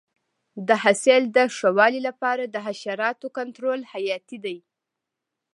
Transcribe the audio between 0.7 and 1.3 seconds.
حاصل